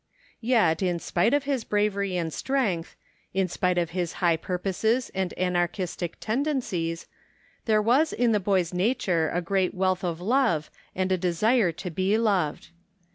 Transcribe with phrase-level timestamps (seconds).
[0.39, 2.95] Yet in spite of his bravery and strength,
[3.35, 7.05] in spite of his high purposes and anarchistic tendencies,
[7.65, 11.21] there was in the boy's nature a great wealth of love and a 143 THE
[11.21, 11.21] FINDING OF JASPER HOLT
[11.61, 12.69] desire to be loved.